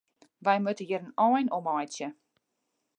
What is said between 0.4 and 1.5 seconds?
Wy moatte hjir in ein